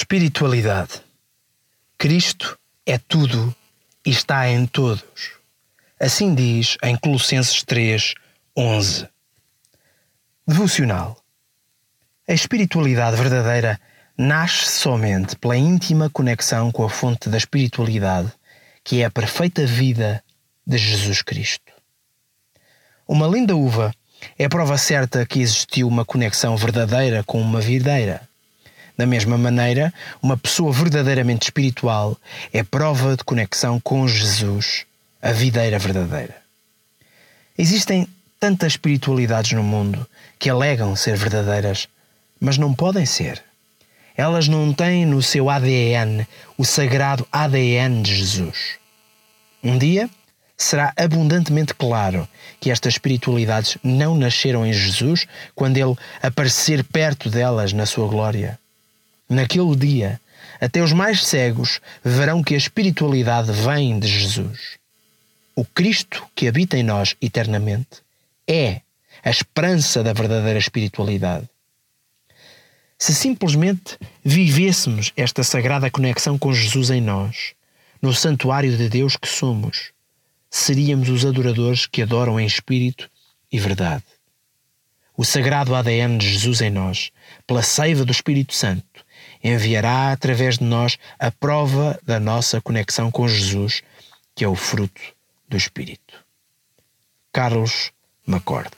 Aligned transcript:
Espiritualidade. 0.00 1.02
Cristo 1.98 2.56
é 2.86 2.98
tudo 2.98 3.52
e 4.06 4.10
está 4.10 4.48
em 4.48 4.64
todos. 4.64 5.02
Assim 5.98 6.36
diz 6.36 6.76
em 6.84 6.94
Colossenses 6.94 7.64
3, 7.64 8.14
11. 8.56 9.08
Devocional. 10.46 11.20
A 12.28 12.32
espiritualidade 12.32 13.16
verdadeira 13.16 13.80
nasce 14.16 14.66
somente 14.66 15.34
pela 15.34 15.56
íntima 15.56 16.08
conexão 16.08 16.70
com 16.70 16.84
a 16.84 16.88
fonte 16.88 17.28
da 17.28 17.36
espiritualidade, 17.36 18.32
que 18.84 19.02
é 19.02 19.04
a 19.04 19.10
perfeita 19.10 19.66
vida 19.66 20.22
de 20.64 20.78
Jesus 20.78 21.22
Cristo. 21.22 21.72
Uma 23.04 23.26
linda 23.26 23.56
uva 23.56 23.92
é 24.38 24.48
prova 24.48 24.78
certa 24.78 25.26
que 25.26 25.40
existiu 25.40 25.88
uma 25.88 26.04
conexão 26.04 26.56
verdadeira 26.56 27.24
com 27.24 27.40
uma 27.40 27.60
videira. 27.60 28.27
Da 28.98 29.06
mesma 29.06 29.38
maneira, 29.38 29.94
uma 30.20 30.36
pessoa 30.36 30.72
verdadeiramente 30.72 31.44
espiritual 31.44 32.18
é 32.52 32.64
prova 32.64 33.16
de 33.16 33.22
conexão 33.22 33.78
com 33.78 34.08
Jesus, 34.08 34.86
a 35.22 35.30
videira 35.30 35.78
verdadeira. 35.78 36.36
Existem 37.56 38.08
tantas 38.40 38.72
espiritualidades 38.72 39.52
no 39.52 39.62
mundo 39.62 40.04
que 40.36 40.50
alegam 40.50 40.96
ser 40.96 41.16
verdadeiras, 41.16 41.86
mas 42.40 42.58
não 42.58 42.74
podem 42.74 43.06
ser. 43.06 43.40
Elas 44.16 44.48
não 44.48 44.72
têm 44.72 45.06
no 45.06 45.22
seu 45.22 45.48
ADN 45.48 46.26
o 46.56 46.64
sagrado 46.64 47.24
ADN 47.30 48.02
de 48.02 48.16
Jesus. 48.16 48.78
Um 49.62 49.78
dia 49.78 50.10
será 50.56 50.92
abundantemente 50.96 51.72
claro 51.72 52.26
que 52.58 52.68
estas 52.68 52.94
espiritualidades 52.94 53.78
não 53.80 54.16
nasceram 54.16 54.66
em 54.66 54.72
Jesus 54.72 55.24
quando 55.54 55.76
ele 55.76 55.94
aparecer 56.20 56.82
perto 56.82 57.30
delas 57.30 57.72
na 57.72 57.86
sua 57.86 58.08
glória. 58.08 58.58
Naquele 59.28 59.76
dia, 59.76 60.20
até 60.60 60.82
os 60.82 60.92
mais 60.92 61.24
cegos 61.24 61.80
verão 62.02 62.42
que 62.42 62.54
a 62.54 62.58
espiritualidade 62.58 63.52
vem 63.52 63.98
de 63.98 64.08
Jesus. 64.08 64.78
O 65.54 65.64
Cristo 65.64 66.26
que 66.34 66.48
habita 66.48 66.78
em 66.78 66.82
nós 66.82 67.14
eternamente 67.20 68.02
é 68.46 68.80
a 69.22 69.30
esperança 69.30 70.02
da 70.02 70.12
verdadeira 70.12 70.58
espiritualidade. 70.58 71.48
Se 72.98 73.14
simplesmente 73.14 73.98
vivêssemos 74.24 75.12
esta 75.16 75.44
sagrada 75.44 75.90
conexão 75.90 76.38
com 76.38 76.52
Jesus 76.52 76.90
em 76.90 77.00
nós, 77.00 77.52
no 78.00 78.14
santuário 78.14 78.76
de 78.76 78.88
Deus 78.88 79.16
que 79.16 79.28
somos, 79.28 79.92
seríamos 80.50 81.08
os 81.08 81.24
adoradores 81.24 81.86
que 81.86 82.02
adoram 82.02 82.40
em 82.40 82.46
espírito 82.46 83.10
e 83.52 83.58
verdade. 83.58 84.04
O 85.16 85.24
sagrado 85.24 85.74
ADN 85.74 86.18
de 86.18 86.28
Jesus 86.28 86.60
em 86.60 86.70
nós, 86.70 87.10
pela 87.46 87.62
seiva 87.62 88.04
do 88.04 88.12
Espírito 88.12 88.54
Santo, 88.54 89.04
enviará 89.42 90.12
através 90.12 90.58
de 90.58 90.64
nós 90.64 90.98
a 91.18 91.30
prova 91.30 91.98
da 92.02 92.18
nossa 92.18 92.60
conexão 92.60 93.10
com 93.10 93.28
Jesus, 93.28 93.82
que 94.34 94.44
é 94.44 94.48
o 94.48 94.54
fruto 94.54 95.00
do 95.48 95.56
Espírito. 95.56 96.24
Carlos 97.32 97.92
MacCord 98.26 98.70